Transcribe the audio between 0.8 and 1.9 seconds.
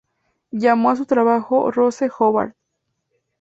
a su trabajo